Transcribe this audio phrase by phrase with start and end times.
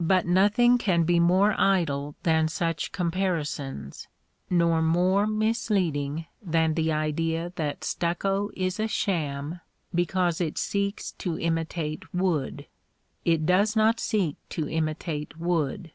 [0.00, 4.08] But nothing can be more idle than such comparisons,
[4.48, 9.60] nor more misleading than the idea that stucco is a sham
[9.94, 12.66] because it seeks to imitate wood.
[13.26, 15.90] It does not seek to imitate wood.